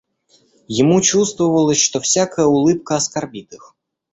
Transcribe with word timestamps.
Ему 0.67 0.99
чувствовалось, 1.01 1.79
что 1.79 1.99
всякая 1.99 2.47
улыбка 2.47 2.95
оскорбит 2.95 3.53
их. 3.53 3.75